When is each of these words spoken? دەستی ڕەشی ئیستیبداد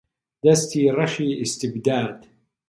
دەستی 0.43 0.91
ڕەشی 0.97 1.37
ئیستیبداد 1.41 2.17